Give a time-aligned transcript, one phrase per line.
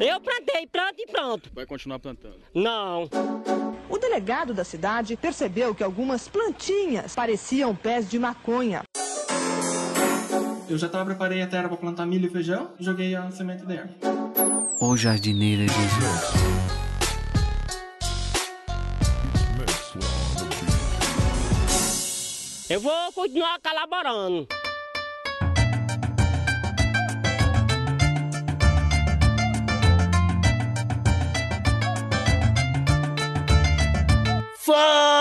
[0.00, 1.50] Eu plantei, planto e pronto.
[1.52, 2.38] Vai continuar plantando?
[2.54, 3.06] Não.
[3.86, 8.82] O delegado da cidade percebeu que algumas plantinhas pareciam pés de maconha.
[10.70, 13.66] Eu já tava, preparei a terra para plantar milho e feijão e joguei a semente
[13.66, 13.90] dentro.
[14.80, 16.70] O jardineiro Jesus.
[22.70, 24.46] Eu vou continuar colaborando.
[34.70, 35.19] Fala,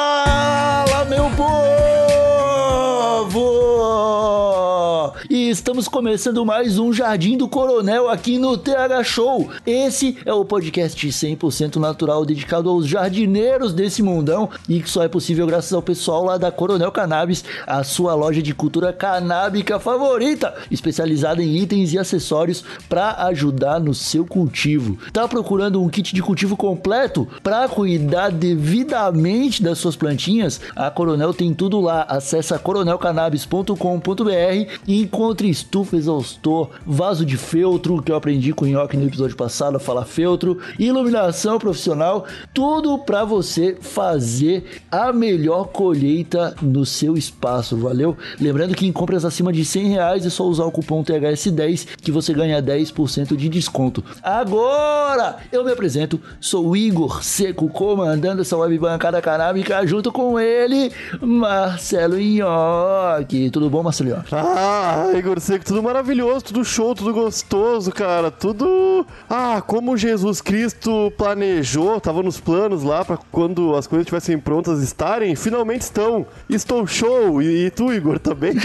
[5.79, 9.49] estamos começando mais um Jardim do Coronel aqui no TH Show.
[9.65, 15.07] Esse é o podcast 100% natural dedicado aos jardineiros desse mundão e que só é
[15.07, 20.53] possível graças ao pessoal lá da Coronel Cannabis, a sua loja de cultura canábica favorita,
[20.69, 24.97] especializada em itens e acessórios para ajudar no seu cultivo.
[25.13, 30.59] Tá procurando um kit de cultivo completo para cuidar devidamente das suas plantinhas?
[30.75, 32.01] A Coronel tem tudo lá.
[32.01, 38.97] Acesse coronelcannabis.com.br e encontre estufa exaustor, vaso de feltro, que eu aprendi com o Nhoque
[38.97, 42.25] no episódio passado a falar feltro, iluminação profissional,
[42.55, 48.17] tudo para você fazer a melhor colheita no seu espaço, valeu?
[48.41, 52.11] Lembrando que em compras acima de 100 reais é só usar o cupom THS10 que
[52.11, 54.03] você ganha 10% de desconto.
[54.23, 60.91] Agora eu me apresento, sou Igor Seco, comandando essa web bancada canábica junto com ele,
[61.21, 63.51] Marcelo Nhoque.
[63.51, 64.33] Tudo bom, Marcelo Nhoque?
[64.33, 68.31] Ah, Igor Seco, tudo maravilhoso, tudo show, tudo gostoso, cara.
[68.31, 69.05] Tudo.
[69.29, 74.81] Ah, como Jesus Cristo planejou, tava nos planos lá para quando as coisas estivessem prontas
[74.81, 76.25] estarem, finalmente estão.
[76.49, 77.41] Estou show.
[77.41, 78.53] E, e tu, Igor, também?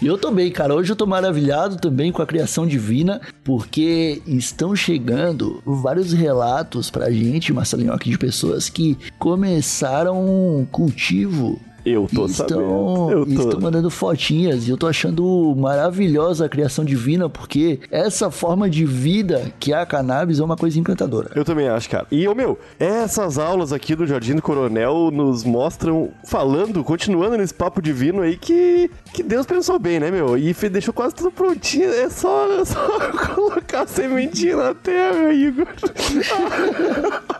[0.00, 0.74] E eu tô bem, cara.
[0.74, 7.10] Hoje eu tô maravilhado também com a criação divina, porque estão chegando vários relatos pra
[7.10, 13.10] gente, Marcelinho, aqui de pessoas que começaram um cultivo Eu tô estão, sabendo.
[13.10, 13.42] Eu tô.
[13.42, 18.84] estão mandando fotinhas e eu tô achando maravilhosa a criação divina, porque essa forma de
[18.84, 21.30] vida que é a cannabis é uma coisa encantadora.
[21.34, 22.06] Eu também acho, cara.
[22.10, 27.54] E, ô meu, essas aulas aqui do Jardim do Coronel nos mostram, falando, continuando nesse
[27.54, 30.38] papo divino aí, que, que Deus pensou bem, né, meu?
[30.38, 31.90] E deixou quase tudo prontinho.
[31.90, 32.88] É só, é só
[33.34, 35.66] colocar a sementinha na terra, Igor.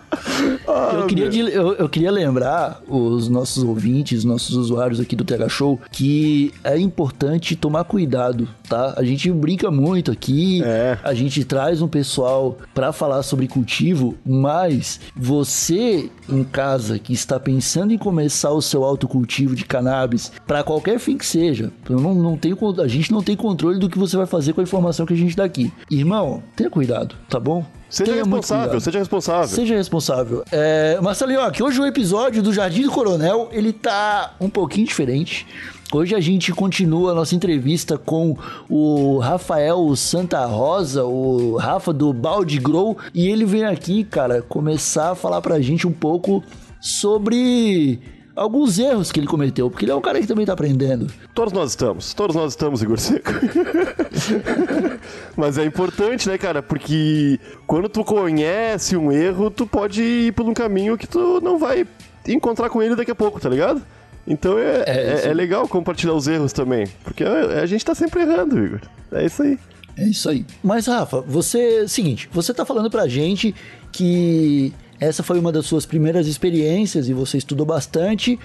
[0.67, 1.31] Ah, Eu queria, meu.
[1.33, 6.53] de- eu, eu queria lembrar os nossos ouvintes, nossos usuários aqui do TH Show, que
[6.63, 8.95] é importante tomar cuidado, tá?
[8.97, 10.99] A gente brinca muito aqui, É.
[11.03, 17.39] a gente traz um pessoal pra falar sobre cultivo, mas você em casa que está
[17.39, 22.15] pensando em começar o seu autocultivo de cannabis, pra qualquer fim que seja, eu não,
[22.15, 25.05] não tenho, a gente não tem controle do que você vai fazer com a informação
[25.07, 25.73] que a gente dá aqui.
[25.91, 27.65] Irmão, tenha cuidado, tá bom?
[27.95, 29.47] Seja Tenha responsável, seja responsável.
[29.47, 30.45] Seja responsável.
[30.51, 34.85] É, Marcelinho, ó, que hoje o episódio do Jardim do Coronel, ele tá um pouquinho
[34.85, 35.47] diferente.
[35.93, 38.37] Hoje a gente continua a nossa entrevista com
[38.69, 45.13] o Rafael Santa Rosa, o Rafa do Balde Grow, e ele vem aqui, cara, começar
[45.13, 46.43] a falar pra gente um pouco
[46.81, 48.01] sobre
[48.35, 51.13] alguns erros que ele cometeu, porque ele é um cara que também tá aprendendo.
[51.35, 53.31] Todos nós estamos, todos nós estamos, Igor Seco.
[55.37, 56.63] Mas é importante, né, cara?
[56.63, 61.59] Porque quando tu conhece um erro, tu pode ir por um caminho que tu não
[61.59, 61.87] vai
[62.27, 63.83] encontrar com ele daqui a pouco, tá ligado?
[64.27, 65.29] Então é, é, sim.
[65.29, 66.87] é legal compartilhar os erros também.
[67.03, 68.81] Porque a, a gente tá sempre errando, Igor.
[69.13, 69.59] É isso aí.
[69.97, 70.45] É isso aí.
[70.63, 71.87] Mas, Rafa, você.
[71.87, 73.55] Seguinte, você tá falando pra gente
[73.93, 74.73] que
[75.05, 78.39] essa foi uma das suas primeiras experiências e você estudou bastante,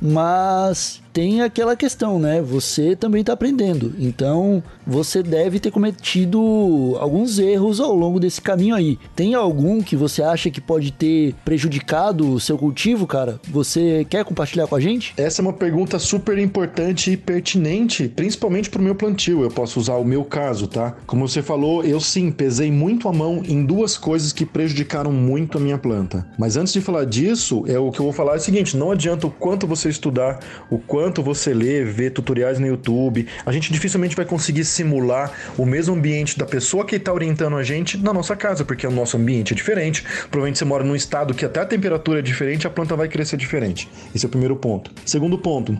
[0.00, 2.42] mas tem aquela questão, né?
[2.42, 3.94] Você também tá aprendendo.
[3.98, 8.98] Então, você deve ter cometido alguns erros ao longo desse caminho aí.
[9.14, 13.40] Tem algum que você acha que pode ter prejudicado o seu cultivo, cara?
[13.48, 15.14] Você quer compartilhar com a gente?
[15.16, 19.42] Essa é uma pergunta super importante e pertinente, principalmente pro meu plantio.
[19.42, 20.98] Eu posso usar o meu caso, tá?
[21.06, 25.56] Como você falou, eu sim pesei muito a mão em duas coisas que prejudicaram muito
[25.56, 26.26] a minha planta.
[26.38, 28.90] Mas antes de falar disso, é o que eu vou falar é o seguinte: não
[28.90, 30.40] adianta o quanto você estudar,
[30.70, 35.64] o quanto você ler, ver tutoriais no YouTube, a gente dificilmente vai conseguir simular o
[35.64, 39.16] mesmo ambiente da pessoa que está orientando a gente na nossa casa, porque o nosso
[39.16, 40.02] ambiente é diferente.
[40.30, 43.36] Provavelmente você mora num estado que até a temperatura é diferente, a planta vai crescer
[43.36, 43.88] diferente.
[44.14, 44.90] Esse é o primeiro ponto.
[45.04, 45.76] Segundo ponto,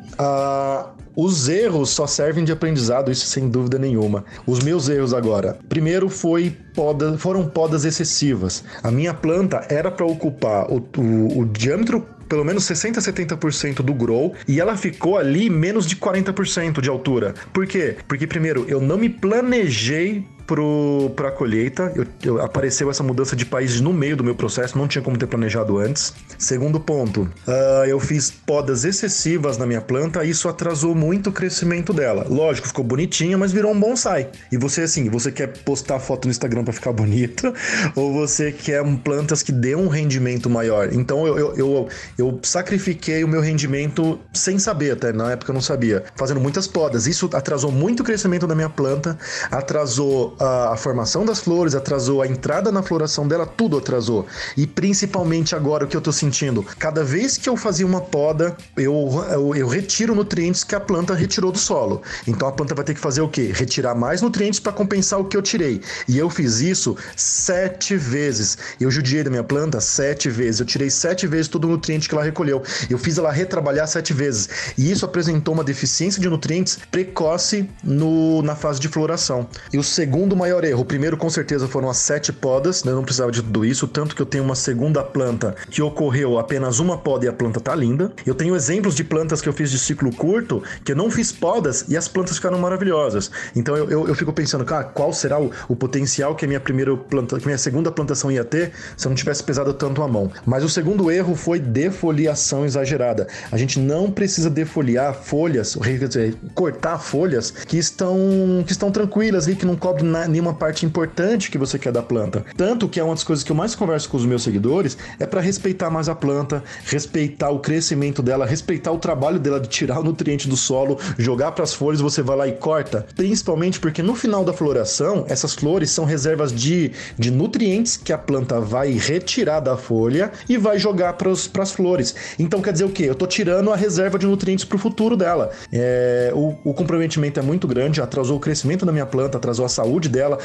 [1.17, 4.25] os erros só servem de aprendizado, isso sem dúvida nenhuma.
[4.47, 5.59] Os meus erros agora.
[5.69, 8.63] Primeiro foi poda, foram podas excessivas.
[8.83, 13.83] A minha planta era para ocupar o, o, o diâmetro pelo menos 60 a 70%
[13.83, 17.35] do grow e ela ficou ali menos de 40% de altura.
[17.53, 17.97] Por quê?
[18.07, 21.93] Porque primeiro, eu não me planejei pro, pra colheita.
[21.95, 25.17] Eu, eu- apareceu essa mudança de país no meio do meu processo, não tinha como
[25.19, 26.15] ter planejado antes.
[26.39, 31.93] Segundo ponto, ah, eu fiz podas excessivas na minha planta, isso atrasou muito o crescimento
[31.93, 32.27] dela.
[32.29, 34.29] Lógico, ficou bonitinha, mas virou um bonsai.
[34.53, 37.53] E você, assim, você quer postar foto no Instagram pra ficar bonito,
[37.95, 40.93] ou você quer plantas que dê um rendimento maior?
[40.93, 41.89] Então eu, eu, eu,
[42.19, 46.67] eu sacrifiquei o meu rendimento sem saber, até na época eu não sabia, fazendo muitas
[46.67, 47.07] podas.
[47.07, 49.19] Isso atrasou muito o crescimento da minha planta,
[49.51, 54.27] atrasou a, a formação das flores, atrasou a entrada na floração dela, tudo atrasou.
[54.57, 58.57] E principalmente agora o que eu tô sentindo, cada vez que eu fazia uma poda,
[58.77, 62.03] eu, eu, eu retiro nutrientes que a planta retirou do solo.
[62.27, 63.53] Então a planta vai ter que fazer o quê?
[63.55, 65.81] Retirar mais nutrientes para compensar o que eu tirei.
[66.09, 68.59] E eu fiz isso sete vezes.
[68.81, 70.61] Eu judiei da minha planta sete vezes.
[70.61, 72.63] Eu tirei sete vezes todo o nutriente que ela recolheu.
[72.89, 74.49] Eu fiz ela retrabalhar sete vezes.
[74.77, 79.47] E isso apresentou uma deficiência de nutrientes precoce no, na fase de floração.
[79.73, 82.93] E o segundo maior erro, o primeiro com certeza foram as sete podas, né?
[82.93, 86.39] eu não precisava de tudo isso, tanto que eu tenho uma segunda planta que ocorreu
[86.39, 88.11] apenas uma poda e a planta tá linda.
[88.25, 91.31] Eu tenho exemplos de plantas que eu fiz de ciclo curto, que eu não fiz
[91.31, 93.31] podas e as plantas ficaram maravilhosas.
[93.55, 96.61] Então eu, eu, eu fico pensando, cara, qual será o, o potencial que a minha
[96.61, 100.09] primeira planta, que minha segunda plantação ia ter se eu não tivesse pesado tanto a
[100.09, 100.31] mão.
[100.47, 103.27] Mas o segundo erro foi defoliação exagerada.
[103.51, 108.17] A gente não precisa defoliar folhas, quer dizer, cortar folhas que estão
[108.65, 112.03] que estão tranquilas ali, que não cobrem na- nenhuma parte importante que você quer da
[112.03, 112.45] planta.
[112.57, 115.27] Tanto que é uma das coisas que eu mais converso com os meus seguidores é
[115.27, 120.01] para respeitar mais a planta, respeitar o crescimento dela, respeitar o trabalho dela de tirar
[120.01, 123.07] o nutriente do solo, jogar para as folhas, você vai lá e corta.
[123.17, 128.19] Principalmente porque no final da floração, essas flores são reservas de, de nutrientes que a
[128.19, 132.15] planta vai retirar da folha e vai jogar para as flores.
[132.39, 133.05] Então quer dizer o quê?
[133.05, 135.51] Eu tô tirando a reserva de nutrientes para o futuro dela.
[135.73, 139.69] É, o, o comprometimento é muito grande, atrasou o crescimento da minha planta, atrasou a
[139.69, 140.39] saúde dela,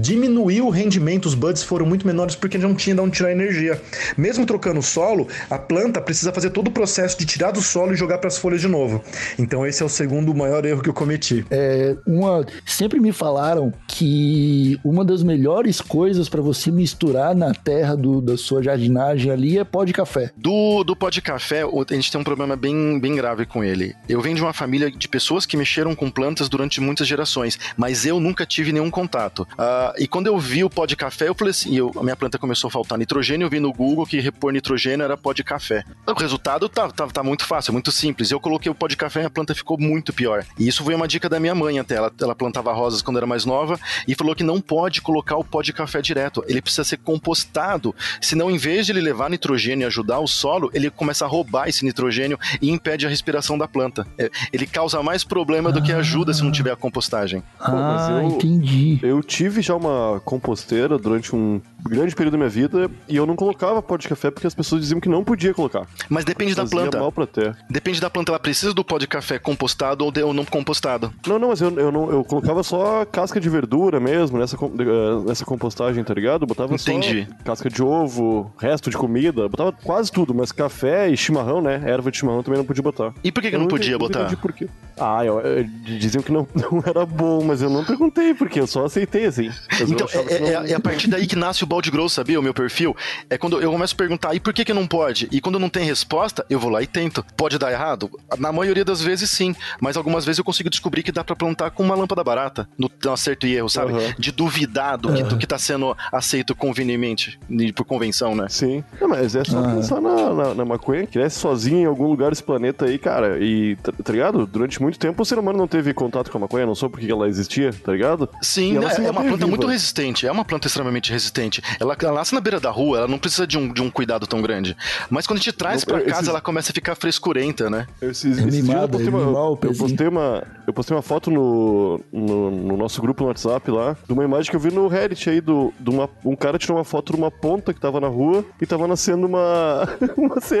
[0.00, 3.80] diminuiu o rendimento, os buds foram muito menores porque não tinha de onde tirar energia.
[4.16, 7.92] Mesmo trocando o solo, a planta precisa fazer todo o processo de tirar do solo
[7.92, 9.02] e jogar para as folhas de novo.
[9.38, 11.44] Então esse é o segundo maior erro que eu cometi.
[11.50, 17.96] É, uma, sempre me falaram que uma das melhores coisas para você misturar na terra
[17.96, 20.30] do- da sua jardinagem ali é pó de café.
[20.36, 23.94] Do, do pó de café, a gente tem um problema bem, bem grave com ele.
[24.08, 28.04] Eu venho de uma família de pessoas que mexeram com plantas durante muitas gerações, mas
[28.06, 29.46] eu nunca tive nenhum contato.
[29.58, 32.16] Ah, e quando eu vi o pó de café, eu falei assim: eu- a minha
[32.16, 35.42] planta começou a faltar nitrogênio, eu vi no Google que repor nitrogênio era pó de
[35.42, 35.84] café.
[36.06, 38.30] O resultado tá, tá, tá muito fácil, muito simples.
[38.30, 40.44] Eu coloquei o pó de café e a planta ficou muito pior.
[40.58, 41.94] E isso foi uma dica da minha mãe até.
[41.96, 45.44] Ela, ela plantava rosas quando era mais nova e falou que não pode colocar o
[45.44, 46.44] pó de café direto.
[46.46, 47.94] Ele precisa ser compostado.
[48.20, 51.68] Senão, em vez de ele levar nitrogênio e ajudar o solo, ele começa a roubar
[51.68, 54.06] esse nitrogênio e impede a respiração da planta.
[54.18, 57.42] É, Ele causa mais problema do que ajuda se não tiver a compostagem.
[57.58, 58.79] mas ah, eu- entendi.
[59.02, 63.34] Eu tive já uma composteira durante um grande período da minha vida e eu não
[63.36, 65.86] colocava pó de café porque as pessoas diziam que não podia colocar.
[66.08, 66.98] Mas depende da Fazia planta.
[66.98, 67.56] mal pra terra.
[67.68, 68.30] Depende da planta.
[68.32, 71.12] Ela precisa do pó de café compostado ou, de- ou não compostado.
[71.26, 75.26] Não, não, mas eu, eu, não, eu colocava só casca de verdura mesmo nessa, eh,
[75.26, 76.46] nessa compostagem, tá ligado?
[76.46, 77.26] Botava Entendi.
[77.28, 81.80] só casca de ovo, resto de comida, botava quase tudo, mas café e chimarrão, né?
[81.84, 83.12] Erva de chimarrão também não podia botar.
[83.24, 84.20] E por que, que não nunca- podia nunca botar?
[84.22, 84.68] entendi por quê.
[84.98, 85.64] Ah, eu, eu-
[85.98, 89.50] diziam que não, não era bom, mas eu não perguntei, porque eu só aceitei assim.
[89.88, 90.34] Então, é,
[90.68, 92.38] é- é a partir daí que nasce o balde grosso, sabia?
[92.38, 92.96] O meu perfil.
[93.28, 95.28] É quando eu começo a perguntar, e por que que não pode?
[95.30, 97.24] E quando não tem resposta, eu vou lá e tento.
[97.36, 98.10] Pode dar errado?
[98.38, 99.54] Na maioria das vezes, sim.
[99.80, 102.68] Mas algumas vezes eu consigo descobrir que dá pra plantar com uma lâmpada barata.
[102.78, 103.92] No, no acerto e erro, sabe?
[103.92, 104.14] Aham.
[104.18, 108.46] De duvidar do que, do que tá sendo aceito convenientemente, e por convenção, né?
[108.48, 108.82] Sim.
[109.00, 109.74] Não, mas é só Ah.
[109.74, 113.38] pensar na, na, na maconha, que cresce sozinha em algum lugar desse planeta aí, cara.
[113.42, 114.46] E, tá, tá ligado?
[114.46, 117.10] Durante muito tempo o ser humano não teve contato com a maconha, não sou porque
[117.10, 118.28] ela existia, tá ligado?
[118.42, 118.94] Sim, Ela né?
[118.94, 120.26] se é uma planta muito resistente.
[120.26, 121.62] É uma planta extremamente resistente.
[121.78, 124.26] Ela, ela nasce na beira da rua, ela não precisa de um, de um cuidado
[124.26, 124.76] tão grande.
[125.08, 127.86] Mas quando a gente traz Não, pra esses- casa, ela começa a ficar frescurenta, né?
[128.02, 131.02] Esses, É esses dias mimada, eu postei, é uma, eu, postei uma, eu postei uma
[131.02, 134.70] foto no, no, no nosso grupo no WhatsApp lá, de uma imagem que eu vi
[134.72, 137.80] no Reddit aí, do, de uma, um cara tirou uma foto de uma ponta que
[137.80, 139.88] tava na rua e tava nascendo uma.
[140.16, 140.56] uma se-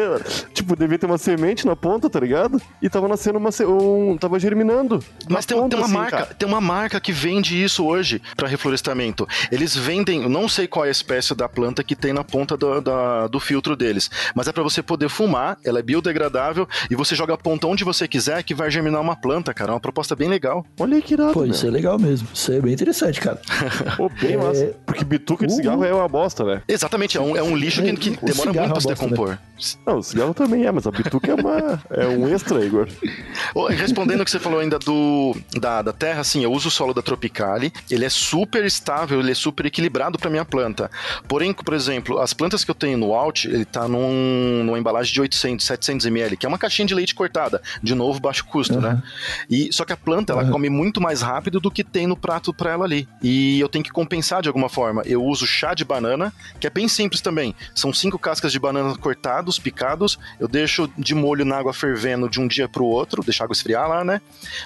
[0.54, 2.60] tipo, devia ter uma semente na ponta, tá ligado?
[2.80, 3.50] E tava nascendo uma.
[3.66, 5.02] Um, tava germinando.
[5.28, 6.34] Mas tem, ponta, tem uma assim, marca, cara.
[6.34, 9.26] tem uma marca que vende isso hoje para reflorestamento.
[9.50, 12.80] Eles vendem, não sei qual é a espécie da planta que tem na ponta do,
[12.80, 17.14] da- do filtro deles, mas é para você poder fumar, ela é biodegradável e você
[17.14, 19.70] joga a ponta onde você quiser que vai germinar uma planta, cara.
[19.72, 20.64] É uma proposta bem legal.
[20.78, 21.50] Olha aí que irado, Pô, meu.
[21.50, 22.28] isso é legal mesmo.
[22.32, 23.40] Isso é bem interessante, cara.
[23.96, 24.36] Pô, bem É.
[24.36, 24.74] massa.
[24.86, 26.62] Porque bituca de cigarro é uma bosta, né?
[26.68, 28.86] Exatamente, é um, é um lixo que, que O demora cigarro muito é a se
[28.88, 29.38] bosta, decompor.
[29.86, 32.88] Não, o cigarro também é, mas a bituca é, uma, é um extra, Igor.
[33.70, 36.94] Respondendo o que você falou ainda do, da, da terra, assim, eu uso o solo
[36.94, 40.90] da Tropicali ele é super estável, ele é super equilibrado para minha planta.
[41.28, 45.12] Porém, por exemplo, as plantas que eu tenho no Alt, ele tá num, numa embalagem
[45.12, 48.74] de 800, 700 ml, que é uma caixinha de leite cortada, de novo baixo custo,
[48.74, 48.80] Uhum.
[48.80, 49.02] né?
[49.48, 50.50] E só que a planta ela Uhum.
[50.52, 53.08] come muito mais rápido do que tem no prato para ela ali.
[53.22, 55.02] E eu tenho que compensar de alguma forma.
[55.06, 57.54] Eu uso chá de banana, que é bem simples também.
[57.74, 60.18] São cinco cascas de banana cortados, picados.
[60.38, 63.54] Eu deixo de molho na água fervendo de um dia pro outro, deixo a água
[63.54, 64.20] esfriar lá, né?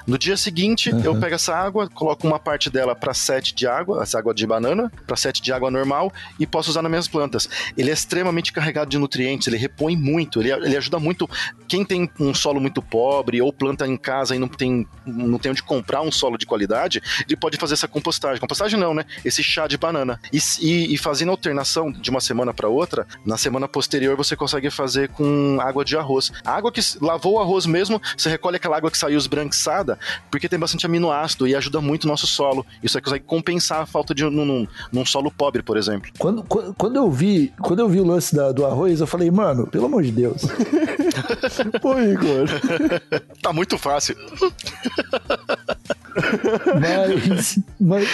[0.07, 4.03] No dia seguinte, eu pego essa água, coloco uma parte dela para sete de água,
[4.03, 7.47] essa água de banana, para sete de água normal e posso usar nas minhas plantas.
[7.77, 11.29] Ele é extremamente carregado de nutrientes, ele repõe muito, ele, ele ajuda muito
[11.69, 15.51] quem tem um solo muito pobre ou planta em casa e não tem, não tem
[15.51, 18.41] onde comprar um solo de qualidade, ele pode fazer essa compostagem.
[18.41, 19.05] Compostagem não, né?
[19.23, 20.19] Esse chá de banana.
[20.33, 24.71] E, e, e fazendo alternação de uma semana para outra, na semana posterior você consegue
[24.71, 26.33] fazer com água de arroz.
[26.43, 29.99] A água que lavou o arroz mesmo, você recolhe aquela água que saiu esbranquiçada,
[30.31, 32.65] porque tem bastante aminoácido e ajuda muito o nosso solo.
[32.83, 36.11] Isso aí consegue compensar a falta de um- num, num, num solo pobre, por exemplo.
[36.19, 39.31] Quando, quando, quando eu vi, quando eu vi o lance da- do arroz, eu falei,
[39.31, 40.43] mano, pelo amor de Deus.
[41.81, 42.49] Pô, Igor.
[43.43, 44.17] Tá muito fácil.
[46.81, 48.09] Mas, mas,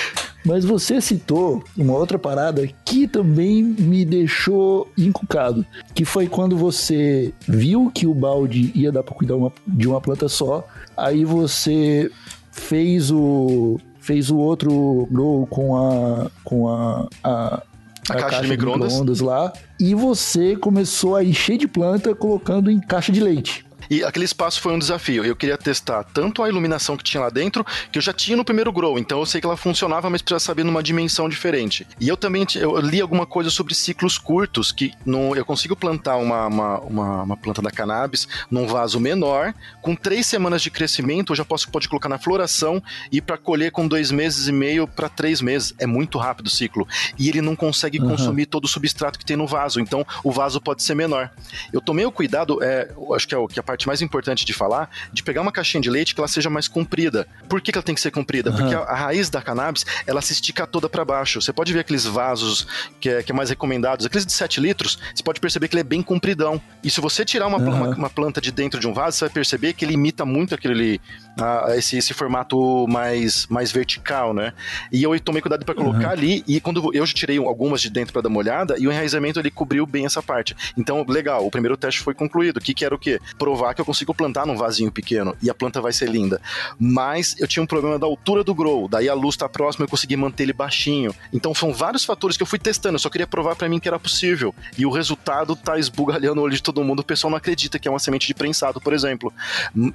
[0.45, 5.65] mas você citou uma outra parada que também me deixou encucado.
[5.95, 10.01] Que foi quando você viu que o balde ia dar pra cuidar uma- de uma
[10.01, 10.67] planta só.
[10.97, 12.11] Aí você
[12.51, 13.79] fez o.
[14.01, 16.31] Fez o outro grow com a.
[16.45, 17.09] com a.
[17.23, 17.63] a
[18.09, 18.89] A caixa de micro-ondas.
[18.93, 19.53] micro-ondas lá.
[19.79, 23.65] E você começou a encher de planta colocando em caixa de leite.
[23.91, 25.25] E aquele espaço foi um desafio.
[25.25, 28.45] Eu queria testar tanto a iluminação que tinha lá dentro, que eu já tinha no
[28.45, 31.87] primeiro grow, então eu sei que ela funcionava, mas precisava saber numa dimensão diferente.
[31.99, 36.17] E eu também eu li alguma coisa sobre ciclos curtos, que no, eu consigo plantar
[36.17, 41.33] uma, uma, uma, uma planta da cannabis num vaso menor, com três semanas de crescimento,
[41.33, 44.87] eu já posso pode colocar na floração e para colher com dois meses e meio
[44.87, 45.75] para três meses.
[45.79, 46.87] É muito rápido o ciclo.
[47.19, 48.11] E ele não consegue Uhum.
[48.11, 51.31] consumir todo o substrato que tem no vaso, então o vaso pode ser menor.
[51.73, 54.53] Eu tomei o cuidado, é, acho que é o que a parte mais importante de
[54.53, 57.27] falar, de pegar uma caixinha de leite que ela seja mais comprida.
[57.49, 58.53] Por que, que ela tem que ser comprida?
[58.53, 61.41] Porque a, a raiz da cannabis, ela se estica toda para baixo.
[61.41, 62.67] Você pode ver aqueles vasos
[63.01, 65.81] que é, que é mais recomendados, aqueles de 7 litros, você pode perceber que ele
[65.81, 66.61] é bem compridão.
[66.83, 67.71] E se você tirar uma, Aham.
[67.71, 70.55] uma, uma planta de dentro de um vaso, você vai perceber que ele imita muito
[70.55, 71.01] aquele,
[71.39, 74.53] ah, esse, esse formato mais, mais vertical, né?
[74.93, 78.13] E eu tomei cuidado para colocar ali, e quando eu já tirei algumas de dentro
[78.13, 80.57] para dar uma olhada, e o enraizamento ele cobriu bem essa parte.
[80.77, 82.59] Então, legal, o primeiro teste foi concluído.
[82.59, 83.21] O que, que era o quê?
[83.39, 86.41] Provar que eu consigo plantar num vasinho pequeno e a planta vai ser linda.
[86.79, 89.89] Mas eu tinha um problema da altura do grow, daí a luz tá próxima, eu
[89.89, 91.15] consegui manter ele baixinho.
[91.33, 93.89] Então são vários fatores que eu fui testando, eu só queria provar para mim que
[93.89, 94.55] era possível.
[94.77, 97.89] E o resultado tá esbugalhando o olho de todo mundo, o pessoal não acredita que
[97.89, 99.33] é uma semente de prensado, por exemplo.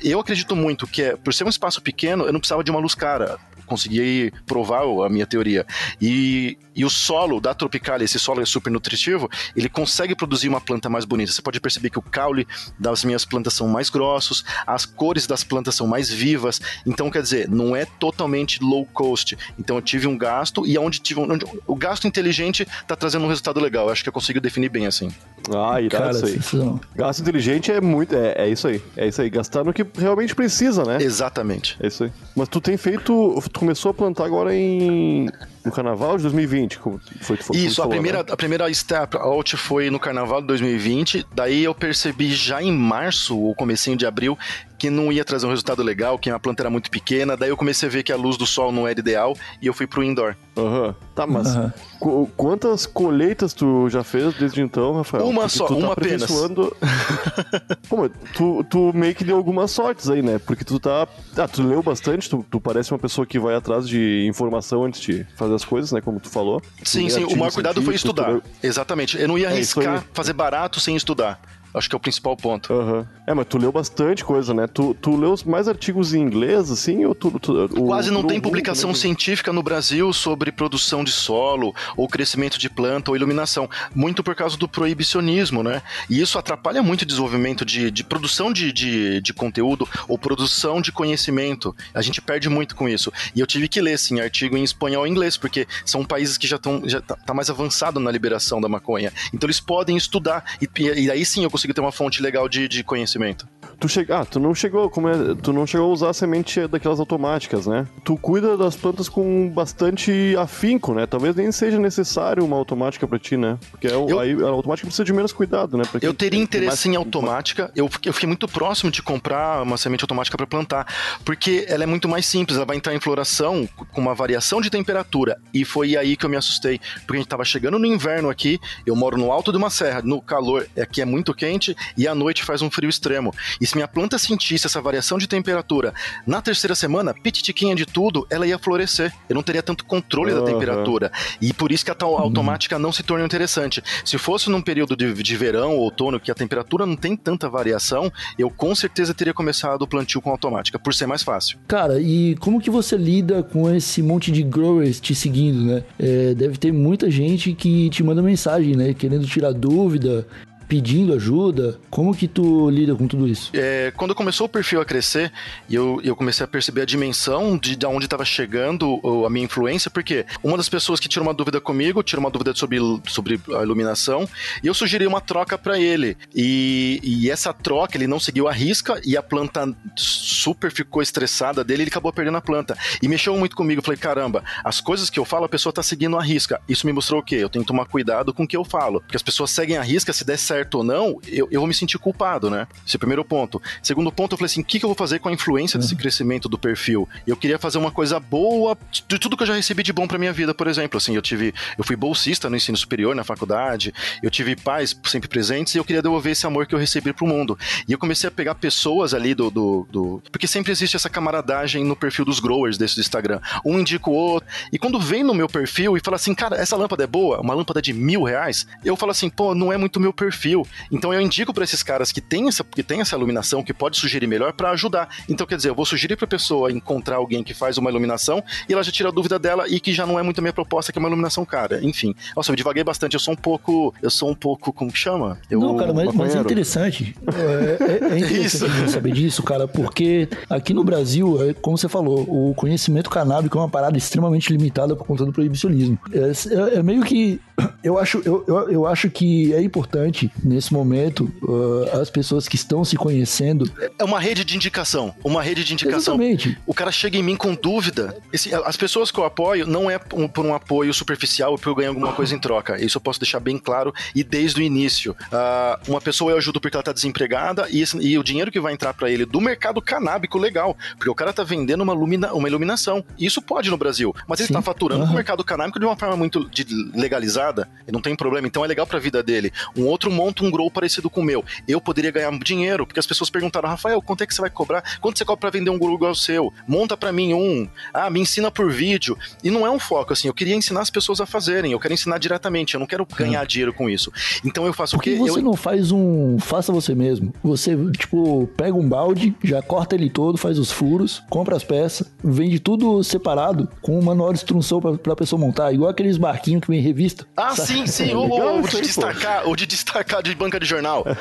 [0.03, 2.79] Eu acredito muito que é, por ser um espaço pequeno, eu não precisava de uma
[2.79, 5.65] luz cara consegui provar a minha teoria.
[6.01, 10.61] E, e o solo da Tropicalia, esse solo é super nutritivo, ele consegue produzir uma
[10.61, 11.31] planta mais bonita.
[11.31, 12.47] Você pode perceber que o caule
[12.79, 16.59] das minhas plantas são mais grossos, as cores das plantas são mais vivas.
[16.85, 19.37] Então, quer dizer, não é totalmente low cost.
[19.57, 23.25] Então, eu tive um gasto e onde tive um, onde- o gasto inteligente está trazendo
[23.25, 23.87] um resultado legal.
[23.87, 25.09] Eu acho que eu consigo definir bem assim.
[25.53, 26.79] Ah, irado Cara, isso aí.
[26.95, 28.15] Gasto inteligente é muito.
[28.15, 28.81] É, é isso aí.
[28.97, 29.29] É isso aí.
[29.29, 30.97] Gastar no que realmente precisa, né?
[31.01, 31.77] Exatamente.
[31.79, 32.11] É isso aí.
[32.35, 33.13] Mas tu tem feito.
[33.55, 35.29] Tu começou a plantar agora em.
[35.65, 36.77] No carnaval de 2020.
[36.79, 37.57] Como foi que foi?
[37.57, 38.25] Isso, a falou, primeira, né?
[38.29, 41.25] a primeira step out foi no carnaval de 2020.
[41.33, 44.37] Daí eu percebi já em março, ou comecinho de abril,
[44.77, 47.35] que não ia trazer um resultado legal, que a planta era muito pequena.
[47.35, 49.73] Daí eu comecei a ver que a luz do sol não era ideal e eu
[49.73, 50.35] fui pro indoor.
[50.57, 50.95] Aham.
[51.15, 51.73] Tá, mas Aham.
[51.99, 55.25] qu- quantas colheitas tu já fez desde então, Rafael?
[55.27, 56.29] Uma Porque só, tu tá uma apenas.
[57.89, 60.39] Pô, mas tu, tu meio que deu algumas sortes aí, né?
[60.39, 61.07] Porque tu tá.
[61.37, 64.99] Ah, tu leu bastante, tu, tu parece uma pessoa que vai atrás de informação antes
[65.01, 66.01] de fazer as coisas, né?
[66.01, 66.61] Como tu falou.
[66.83, 68.39] Sim, sim, o maior cuidado foi estudar.
[68.61, 69.17] Exatamente.
[69.19, 70.01] Eu não ia É arriscar aí.
[70.13, 71.39] fazer barato sem estudar.
[71.75, 72.71] Acho que é o principal ponto.
[72.73, 73.07] Aham.
[73.27, 74.65] É, mas tu leu bastante coisa, né?
[74.67, 77.37] Tu, tu leu mais artigos em inglês, assim, ou tu...
[77.39, 79.01] tu o- Quase não tem publicação também?
[79.01, 83.69] científica no Brasil sobre produção de solo, ou crescimento de planta, ou iluminação.
[83.93, 85.81] Muito por causa do proibicionismo, né?
[86.09, 90.79] E isso atrapalha muito o desenvolvimento de, de produção de, de, de conteúdo ou produção
[90.81, 91.75] de conhecimento.
[91.93, 93.11] A gente perde muito com isso.
[93.35, 96.47] E eu tive que ler, sim, artigo em espanhol e inglês, porque são países que
[96.47, 99.11] já estão já tá, tá mais avançado na liberação da maconha.
[99.33, 100.43] Então eles podem estudar.
[100.61, 103.47] E, e aí sim eu consigo conseguir ter uma fonte legal de, de conhecimento.
[103.79, 106.65] Tu chega, ah, tu não chegou, como é, tu não chegou a usar a semente
[106.67, 107.85] daquelas automáticas, né?
[108.05, 111.05] Tu cuida das plantas com bastante afinco, né?
[111.05, 113.57] Talvez nem seja necessário uma automática pra ti, né?
[113.71, 115.83] Porque é o- Eu- aí a automática precisa de menos cuidado, né?
[116.01, 117.69] Eu teria interesse mais- em automática.
[117.75, 120.87] Eu, eu fiquei muito próximo de comprar uma semente automática para plantar,
[121.25, 122.55] porque ela é muito mais simples.
[122.57, 125.37] Ela vai entrar em floração com uma variação de temperatura.
[125.53, 128.59] E foi aí que eu me assustei, porque a gente tava chegando no inverno aqui.
[128.85, 131.54] Eu moro no alto de uma serra, no calor aqui é muito quente
[131.97, 133.33] e à noite faz um frio extremo.
[133.59, 135.93] E se minha planta sentisse essa variação de temperatura
[136.25, 139.13] na terceira semana, pititiquinha de tudo, ela ia florescer.
[139.29, 140.45] Eu não teria tanto controle da Aham.
[140.45, 141.11] temperatura.
[141.41, 143.81] E por isso que a tal automática não se torna interessante.
[144.03, 148.11] Se fosse num período de, de verão, outono, que a temperatura não tem tanta variação,
[148.37, 151.57] eu com certeza teria começado o plantio com automática, por ser mais fácil.
[151.67, 155.83] Cara, e como que você lida com esse monte de growers te seguindo, né?
[155.99, 158.93] É, deve ter muita gente que te manda mensagem, né?
[158.93, 160.27] Querendo tirar dúvida,
[160.67, 161.79] pedindo ajuda.
[161.89, 163.51] Como que tu lida com tudo isso?
[163.53, 165.31] É, quando começou o perfil a crescer,
[165.69, 169.89] eu, eu comecei a perceber a dimensão de, de onde estava chegando a minha influência,
[169.89, 173.63] porque uma das pessoas que tira uma dúvida comigo, tira uma dúvida sobre, sobre a
[173.63, 174.27] iluminação,
[174.63, 176.17] e eu sugeri uma troca para ele.
[176.33, 181.63] E, e essa troca, ele não seguiu a risca, e a planta super ficou estressada
[181.63, 182.77] dele, ele acabou perdendo a planta.
[183.01, 186.17] E mexeu muito comigo, falei, caramba, as coisas que eu falo, a pessoa tá seguindo
[186.17, 186.59] a risca.
[186.67, 187.35] Isso me mostrou o quê?
[187.35, 189.81] Eu tenho que tomar cuidado com o que eu falo, porque as pessoas seguem a
[189.81, 192.67] risca, se der certo ou não, eu, eu vou me sentir culpado, né?
[192.85, 193.61] Esse é o primeiro ponto.
[193.81, 195.95] Segundo ponto, eu falei assim: o que, que eu vou fazer com a influência desse
[195.95, 197.07] crescimento do perfil?
[197.25, 200.17] Eu queria fazer uma coisa boa de tudo que eu já recebi de bom pra
[200.17, 200.97] minha vida, por exemplo.
[200.97, 201.53] Assim, eu tive.
[201.77, 205.83] Eu fui bolsista no ensino superior, na faculdade, eu tive pais sempre presentes e eu
[205.83, 207.57] queria devolver esse amor que eu recebi pro mundo.
[207.87, 209.49] E eu comecei a pegar pessoas ali do.
[209.49, 213.39] do, do- porque sempre existe essa camaradagem no perfil dos growers desse do Instagram.
[213.65, 214.47] Um indica o outro.
[214.71, 217.53] E quando vem no meu perfil e fala assim, cara, essa lâmpada é boa, uma
[217.53, 220.44] lâmpada de mil reais, eu falo assim, pô, não é muito meu perfil.
[220.91, 223.97] Então eu indico pra esses caras que tem essa, que tem essa iluminação, que pode
[223.97, 225.09] sugerir melhor pra ajudar.
[225.29, 228.73] Então, quer dizer, eu vou sugerir pra pessoa encontrar alguém que faz uma iluminação e
[228.73, 230.91] ela já tira a dúvida dela e que já não é muito a minha proposta,
[230.91, 231.79] que é uma iluminação cara.
[231.83, 232.13] Enfim.
[232.35, 233.93] Nossa, eu divaguei bastante, eu sou um pouco.
[234.01, 234.71] Eu sou um pouco.
[234.73, 235.37] Como que chama?
[235.49, 237.15] Eu, Não, cara, mas, mas é interessante.
[237.27, 241.87] É, é- é interessante a saber disso, cara, porque aqui no Brasil, é, como você
[241.89, 245.97] falou, o conhecimento canábico é uma parada extremamente limitada por conta do proibicionismo.
[246.11, 247.39] É, é- é meio que.
[247.83, 252.55] Eu acho, eu, eu, eu acho que é importante, nesse momento, uh, as pessoas que
[252.55, 253.69] estão se conhecendo.
[253.97, 255.13] É uma rede de indicação.
[255.23, 256.15] Uma rede de indicação.
[256.15, 256.57] Exatamente.
[256.65, 258.15] O cara chega em mim com dúvida.
[258.31, 261.75] Esse- as pessoas que eu apoio não é por um apoio superficial ou por eu
[261.75, 262.83] ganhar alguma coisa em troca.
[262.83, 265.15] Isso eu posso deixar bem claro e desde o início.
[265.31, 268.59] Ah, uma pessoa eu ajudo porque ela tá desempregada e, esse- e o dinheiro que
[268.59, 270.77] vai entrar para ele do mercado canábico legal.
[270.97, 273.03] Porque o cara tá vendendo uma, lumina- uma iluminação.
[273.17, 274.13] Isso pode no Brasil.
[274.27, 274.53] Mas ele Sim.
[274.53, 277.67] tá faturando com o mercado canábico de uma forma muito de- legalizada.
[277.87, 278.47] E não tem problema.
[278.47, 279.51] Então é legal pra vida dele.
[279.75, 281.43] Um outro monta um grow parecido com o meu.
[281.67, 284.83] Eu poderia ganhar dinheiro, porque as pessoas perguntaram, Rafael, quanto é que você vai cobrar?
[284.99, 286.51] Quanto você cobra pra vender um grow igual ao seu?
[286.67, 287.67] Monta pra mim um.
[287.93, 289.17] Ah, me ensina por vídeo.
[289.43, 290.27] E não é um foco, assim.
[290.27, 291.71] Eu queria ensinar as pessoas a fazerem.
[291.71, 292.73] Eu quero ensinar diretamente.
[292.73, 294.11] Eu não quero ganhar dinheiro com isso.
[294.43, 295.17] Então eu faço Por o que quê?
[295.17, 296.37] você Eu, não faz um.
[296.39, 297.33] Faça você mesmo.
[297.43, 302.11] Você, tipo, pega um balde, já corta ele todo, faz os furos, compra as peças,
[302.23, 306.61] vende tudo separado, com um manual de instrução pra, pra pessoa montar, igual aqueles barquinhos
[306.61, 307.25] que vem em revista.
[307.35, 307.67] Ah, Sabe?
[307.67, 308.15] sim, sim.
[308.15, 311.05] O, legal o isso de destacar, o de destacar de banca de jornal.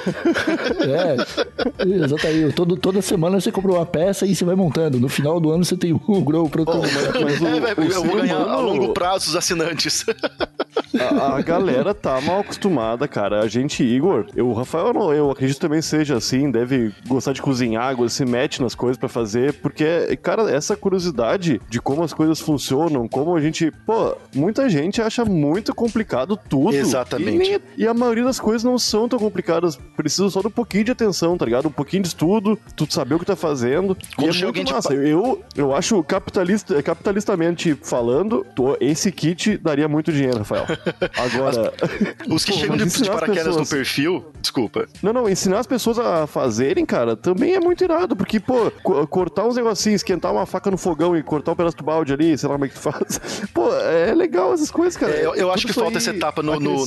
[0.84, 2.54] É, exatamente.
[2.54, 4.98] Todo, toda semana você compra uma peça e você vai montando.
[5.00, 6.72] No final do ano você tem o grow pronto.
[7.22, 10.04] Mas o- É, vai- o eu vou ganhar a humano- longo prazo os assinantes.
[11.18, 13.40] A, a galera tá mal acostumada, cara.
[13.42, 17.42] A gente, Igor, eu, o Rafael, não, eu acredito também seja assim, deve gostar de
[17.42, 22.40] cozinhar, se mete nas coisas pra fazer, porque, cara, essa curiosidade de como as coisas
[22.40, 26.74] funcionam, como a gente, pô, muita gente acha muito complicado tudo.
[26.76, 27.34] Exatamente.
[27.34, 30.50] E, nem- e a maioria das coisas não são tão complicadas, precisa só de um
[30.50, 31.66] pouquinho de atenção, tá ligado?
[31.68, 33.96] Um pouquinho de estudo, tu saber o que tá fazendo.
[34.16, 34.88] Quando e é muito massa.
[34.88, 40.66] pa- Eu, eu acho capitalista, capitalistamente falando, tô- esse kit daria muito dinheiro, Rafael.
[41.16, 41.72] Agora.
[42.28, 44.86] Os que Pô, chegam de, as paraquedas pessoas- no perfil, desculpa.
[45.02, 49.06] Não, não, ensinar as pessoas a fazerem, cara, também é muito irado, porque, pô, co-
[49.06, 52.36] cortar uns negocinhos, esquentar uma faca no fogão e cortar um pedaço do balde ali,
[52.36, 53.20] sei lá como é que tu faz.
[53.54, 55.12] Pô, é legal essas coisas, cara.
[55.12, 56.84] É, eu, eu acho que falta essa etapa no, no-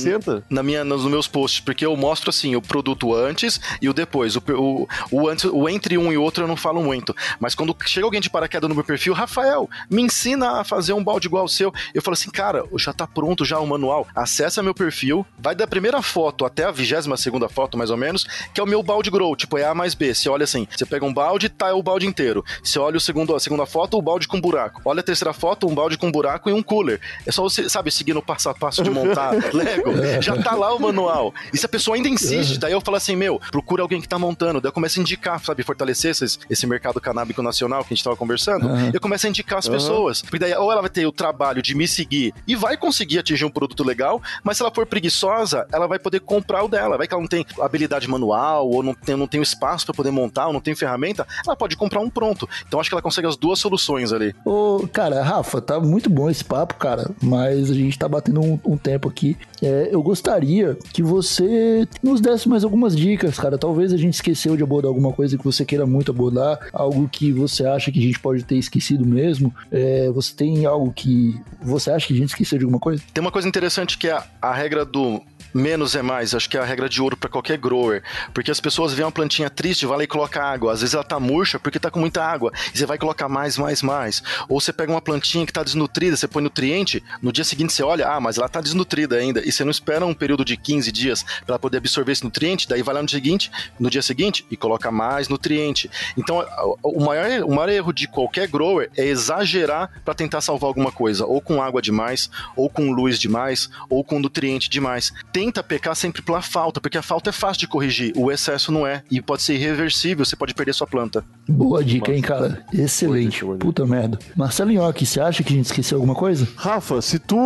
[0.50, 4.36] na minha, nos meus posts, porque eu mostro assim o produto antes e o depois.
[4.36, 7.14] O, o, o, antes, o entre um e outro eu não falo muito.
[7.40, 11.02] Mas quando chega alguém de paraquedas no meu perfil, Rafael, me ensina a fazer um
[11.02, 11.72] balde igual ao seu.
[11.94, 15.66] Eu falo assim, cara, já tá pronto já o manual acessa meu perfil, vai da
[15.66, 19.10] primeira foto até a vigésima segunda foto, mais ou menos, que é o meu balde
[19.10, 20.14] grow, tipo, é A mais B.
[20.14, 22.44] Você olha assim, você pega um balde, tá o balde inteiro.
[22.62, 24.80] Você olha o segundo, a segunda foto, o balde com buraco.
[24.84, 27.00] Olha a terceira foto, um balde com buraco e um cooler.
[27.26, 29.92] É só você, sabe, seguir no passo a passo de montar Lego.
[30.20, 31.34] Já tá lá o manual.
[31.52, 34.18] E se a pessoa ainda insiste, daí eu falo assim, meu, procura alguém que tá
[34.18, 34.60] montando.
[34.60, 38.04] Daí eu começo a indicar, sabe, fortalecer esse, esse mercado canábico nacional que a gente
[38.04, 38.68] tava conversando.
[38.92, 40.22] Eu começo a indicar as pessoas.
[40.22, 43.44] Porque daí, ou ela vai ter o trabalho de me seguir e vai conseguir atingir
[43.44, 46.96] um produto legal, mas se ela for preguiçosa, ela vai poder comprar o dela.
[46.96, 49.94] Vai que ela não tem habilidade manual, ou não tem, não tem o espaço para
[49.94, 52.48] poder montar, ou não tem ferramenta, ela pode comprar um pronto.
[52.66, 54.34] Então acho que ela consegue as duas soluções ali.
[54.44, 58.58] Ô, cara, Rafa, tá muito bom esse papo, cara, mas a gente tá batendo um,
[58.64, 59.36] um tempo aqui.
[59.62, 61.57] É, eu gostaria que você
[62.02, 63.58] nos desse mais algumas dicas, cara.
[63.58, 67.32] Talvez a gente esqueceu de abordar alguma coisa que você queira muito abordar, algo que
[67.32, 69.54] você acha que a gente pode ter esquecido mesmo.
[69.70, 73.02] É, você tem algo que você acha que a gente esqueceu de alguma coisa?
[73.12, 75.22] Tem uma coisa interessante que é a, a regra do
[75.54, 78.60] menos é mais, acho que é a regra de ouro para qualquer grower, porque as
[78.60, 81.58] pessoas veem uma plantinha triste, vai lá e coloca água, às vezes ela tá murcha
[81.58, 84.22] porque tá com muita água, e você vai colocar mais, mais, mais.
[84.48, 87.82] Ou você pega uma plantinha que tá desnutrida, você põe nutriente, no dia seguinte você
[87.82, 90.92] olha, ah, mas ela tá desnutrida ainda, e você não espera um período de 15
[90.92, 94.02] dias para ela poder absorver esse nutriente, daí vai lá no dia seguinte, no dia
[94.02, 95.90] seguinte e coloca mais nutriente.
[96.16, 96.44] Então,
[96.82, 101.24] o maior, o maior erro de qualquer grower é exagerar para tentar salvar alguma coisa,
[101.26, 106.20] ou com água demais, ou com luz demais, ou com nutriente demais tenta pecar sempre
[106.20, 109.04] pela falta, porque a falta é fácil de corrigir, o excesso não é.
[109.08, 111.24] E pode ser irreversível, você pode perder sua planta.
[111.48, 112.64] Boa dica, hein, cara?
[112.74, 113.44] Excelente.
[113.60, 114.18] Puta merda.
[114.36, 116.48] Marcelo Nhoque, você acha que a gente esqueceu alguma coisa?
[116.56, 117.36] Rafa, se tu,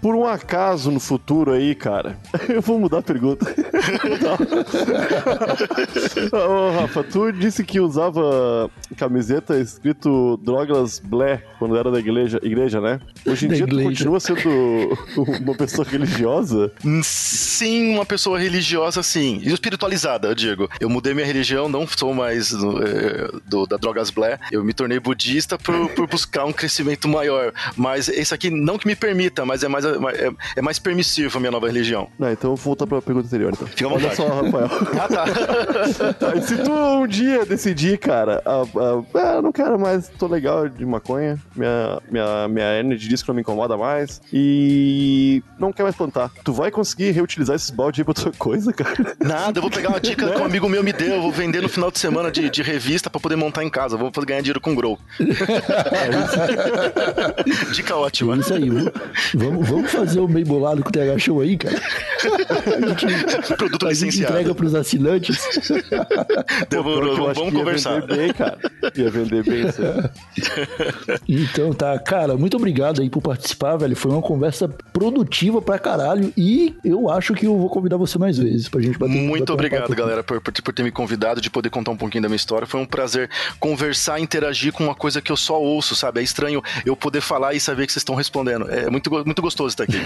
[0.00, 2.18] por um acaso no futuro aí, cara,
[2.48, 3.44] eu vou mudar a pergunta.
[6.32, 12.80] Ô, Rafa, tu disse que usava camiseta escrito Drogas Blé quando era da igreja, igreja
[12.80, 12.98] né?
[13.26, 13.90] Hoje em Da dia tu igreja.
[13.90, 14.48] continua sendo
[15.42, 16.72] uma pessoa religiosa?
[17.26, 19.40] Sim, uma pessoa religiosa, sim.
[19.42, 20.70] E espiritualizada, eu digo.
[20.80, 24.38] Eu mudei minha religião, não sou mais eh, do, da Drogas Blé.
[24.52, 27.52] Eu me tornei budista por, por buscar um crescimento maior.
[27.76, 31.40] Mas esse aqui, não que me permita, mas é mais, é, é mais permissivo a
[31.40, 32.08] minha nova religião.
[32.16, 33.66] Não, então eu vou voltar pra pergunta anterior, então.
[33.66, 34.68] Fica Olha só, Rafael.
[34.96, 36.32] Ah, tá.
[36.32, 38.62] Aí, se tu um dia decidir, cara, ah,
[39.14, 43.34] ah, não quero mais, tô legal de maconha, minha, minha, minha energy diz que não
[43.34, 48.04] me incomoda mais, e não quer mais plantar, tu vai conseguir reutilizar esses baldes aí
[48.04, 49.16] pra outra coisa, cara?
[49.20, 51.60] Nada, eu vou pegar uma dica que um amigo meu me deu, eu vou vender
[51.62, 53.96] no final de semana de, de revista pra poder montar em casa.
[53.96, 54.98] Vou ganhar dinheiro com grow.
[57.72, 58.36] dica É ótima.
[58.36, 58.68] isso aí.
[58.68, 58.92] vamos-
[59.34, 61.76] Vamos, vamos fazer o meio bolado com o TH Show aí, cara.
[61.76, 64.32] A gente, Produto a gente licenciado.
[64.34, 65.38] entrega pros assinantes.
[66.68, 68.00] Demorou, acho vamos que ia conversar.
[68.00, 68.58] vender bem, cara.
[68.96, 71.16] Ia vender bem isso aí.
[71.28, 73.96] Então tá, cara, muito obrigado aí por participar, velho.
[73.96, 76.32] Foi uma conversa produtiva pra caralho.
[76.36, 79.52] E eu acho que eu vou convidar você mais vezes pra gente bater Muito bater
[79.52, 79.94] um obrigado, aqui.
[79.94, 82.66] galera, por, por, ter me convidado, de poder contar um pouquinho da minha história.
[82.66, 86.20] Foi um prazer conversar, interagir com uma coisa que eu só ouço, sabe?
[86.20, 88.70] É estranho eu poder falar e saber que vocês estão respondendo.
[88.70, 89.96] É muito, muito gostoso estar aqui.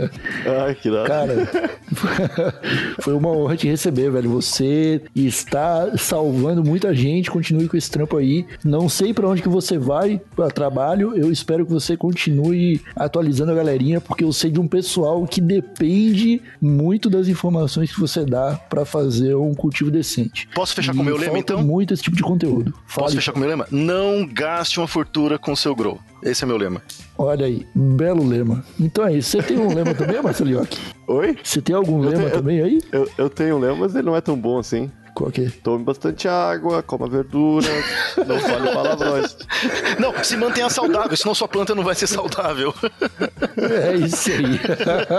[0.64, 1.08] Ai, que nada.
[1.08, 1.80] Cara,
[3.00, 4.30] foi uma honra te receber, velho.
[4.30, 7.30] Você está salvando muita gente.
[7.30, 8.46] Continue com esse trampo aí.
[8.64, 11.16] Não sei pra onde que você vai pra trabalho.
[11.16, 15.40] Eu espero que você continue atualizando a galerinha, porque eu sei de um pessoal que
[15.40, 20.48] depende muito das informações que você dá pra fazer um cultivo decente.
[20.54, 21.62] Posso fechar E com o meu lema, então?
[21.62, 22.72] muito esse tipo de conteúdo.
[22.72, 23.16] Posso Fale.
[23.16, 23.66] fechar com o meu lema?
[23.70, 25.98] Não gaste uma fortuna com o seu grow.
[26.22, 26.82] Esse é meu lema.
[27.16, 28.64] Olha aí, belo lema.
[28.78, 29.30] Então é isso.
[29.30, 30.78] Você tem um lema também, Marcelo Iocchi?
[31.08, 31.36] Oi?
[31.42, 32.80] Você tem algum Eu lema tenho- também aí?
[32.92, 34.90] Eu, eu tenho um lema, mas ele não é tão bom assim.
[35.14, 35.50] Qual que é?
[35.62, 37.68] Tome bastante água, coma verduras,
[38.26, 39.36] não fale palavrões.
[39.98, 42.74] Não, se mantenha saudável, senão sua planta não vai ser saudável.
[43.56, 44.60] É isso aí.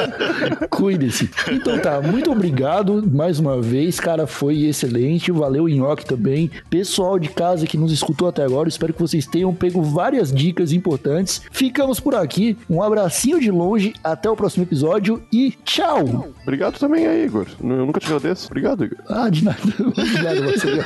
[0.70, 1.30] Cuide-se.
[1.52, 5.32] Então tá, muito obrigado mais uma vez, cara, foi excelente.
[5.32, 6.50] Valeu, Nhoque também.
[6.70, 10.72] Pessoal de casa que nos escutou até agora, espero que vocês tenham pego várias dicas
[10.72, 11.42] importantes.
[11.52, 12.58] Ficamos por aqui.
[12.70, 16.30] Um abracinho de longe, até o próximo episódio e tchau!
[16.42, 17.48] Obrigado também aí, Igor.
[17.60, 18.48] Eu nunca te agradeço.
[18.48, 18.98] Obrigado, Igor.
[19.08, 19.60] Ah, de nada.
[19.88, 20.84] Obrigado, Marcelo.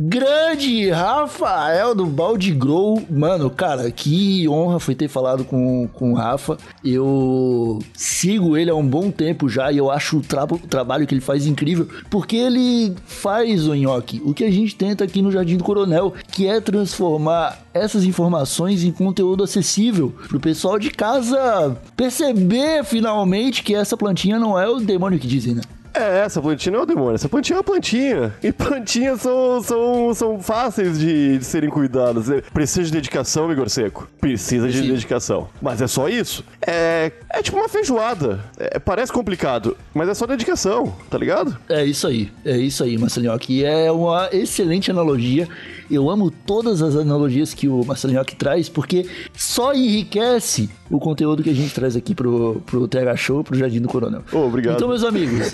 [0.00, 3.02] Grande Rafael do Balde Grow.
[3.10, 6.56] Mano, cara, que honra foi ter falado com, com o Rafa.
[6.84, 11.04] Eu sigo ele há um bom tempo já e eu acho o, tra- o trabalho
[11.04, 11.88] que ele faz incrível.
[12.08, 16.14] Porque ele faz, o Nhoque, o que a gente tenta aqui no Jardim do Coronel,
[16.30, 23.74] que é transformar essas informações em conteúdo acessível pro pessoal de casa perceber finalmente que
[23.74, 25.62] essa plantinha não é o demônio que dizem, né?
[25.98, 28.32] É, essa plantinha não é o demônio, essa plantinha é uma plantinha.
[28.42, 32.30] E plantinhas são, são, são fáceis de, de serem cuidadas.
[32.30, 34.08] É, Precisa de dedicação, Igor Seco.
[34.20, 34.88] Precisa de Sim.
[34.88, 35.48] dedicação.
[35.60, 36.44] Mas é só isso.
[36.64, 38.40] É, é tipo uma feijoada.
[38.58, 41.58] É, parece complicado, mas é só dedicação, tá ligado?
[41.68, 43.64] É isso aí, é isso aí, Marcelinhoque.
[43.64, 45.48] É uma excelente analogia.
[45.90, 51.50] Eu amo todas as analogias que o Marcelinhoque traz, porque só enriquece o conteúdo que
[51.50, 54.22] a gente traz aqui pro, pro TH Show, pro Jardim do Coronel.
[54.32, 54.76] Ô, obrigado.
[54.76, 55.52] Então, meus amigos.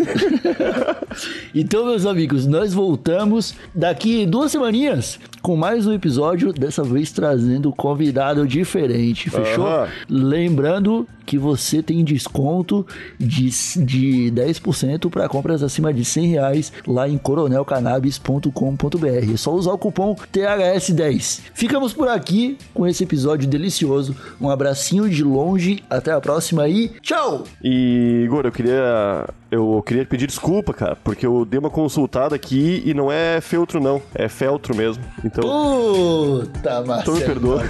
[1.54, 7.70] então, meus amigos, nós voltamos daqui duas semaninhas com mais um episódio, dessa vez trazendo
[7.70, 9.66] convidado diferente, fechou?
[9.66, 9.88] Aham.
[10.08, 12.86] Lembrando que você tem desconto
[13.18, 13.50] de,
[13.84, 19.32] de 10% para compras acima de 100 reais lá em coronelcannabis.com.br.
[19.32, 21.40] É só usar o cupom THS10.
[21.54, 24.16] Ficamos por aqui com esse episódio delicioso.
[24.40, 27.44] Um abracinho de longe, até a próxima e tchau!
[27.62, 29.28] E, Igor, eu queria.
[29.50, 33.80] Eu queria pedir desculpa, cara, porque eu dei uma consultada aqui e não é feltro,
[33.80, 34.02] não.
[34.14, 35.02] É feltro mesmo.
[35.24, 37.00] Então, Puta, Marcelo.
[37.00, 37.64] então me perdoa.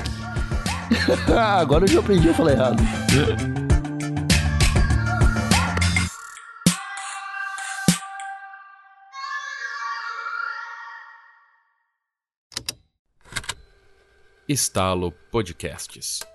[1.59, 2.83] Agora eu já aprendi a falar errado.
[14.47, 16.34] Estalo Podcasts.